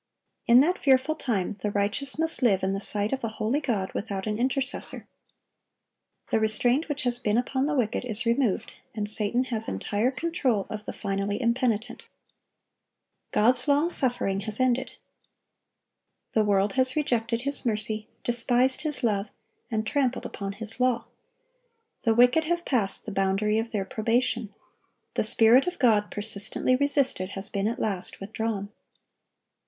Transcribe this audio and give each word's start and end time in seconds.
In 0.47 0.61
that 0.61 0.79
fearful 0.79 1.13
time 1.13 1.51
the 1.61 1.69
righteous 1.69 2.17
must 2.17 2.41
live 2.41 2.63
in 2.63 2.73
the 2.73 2.79
sight 2.79 3.13
of 3.13 3.23
a 3.23 3.27
holy 3.27 3.61
God 3.61 3.93
without 3.93 4.25
an 4.25 4.39
intercessor. 4.39 5.07
The 6.31 6.39
restraint 6.39 6.89
which 6.89 7.03
has 7.03 7.19
been 7.19 7.37
upon 7.37 7.67
the 7.67 7.75
wicked 7.75 8.03
is 8.03 8.25
removed, 8.25 8.73
and 8.95 9.07
Satan 9.07 9.43
has 9.53 9.67
entire 9.67 10.09
control 10.09 10.65
of 10.71 10.85
the 10.85 10.91
finally 10.91 11.39
impenitent. 11.39 12.05
God's 13.31 13.67
long 13.67 13.91
suffering 13.91 14.39
has 14.39 14.59
ended. 14.59 14.93
The 16.31 16.43
world 16.43 16.73
has 16.73 16.95
rejected 16.95 17.41
His 17.41 17.63
mercy, 17.63 18.07
despised 18.23 18.81
His 18.81 19.03
love, 19.03 19.27
and 19.69 19.85
trampled 19.85 20.25
upon 20.25 20.53
His 20.53 20.79
law. 20.79 21.05
The 22.05 22.15
wicked 22.15 22.45
have 22.45 22.65
passed 22.65 23.05
the 23.05 23.11
boundary 23.11 23.59
of 23.59 23.69
their 23.69 23.85
probation; 23.85 24.51
the 25.13 25.23
Spirit 25.23 25.67
of 25.67 25.77
God, 25.77 26.09
persistently 26.09 26.75
resisted, 26.75 27.29
has 27.35 27.49
been 27.49 27.67
at 27.67 27.77
last 27.77 28.19
withdrawn. 28.19 28.71